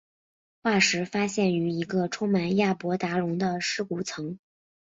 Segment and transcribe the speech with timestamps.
[0.63, 4.39] 化石发现于一个充满亚伯达龙的尸骨层。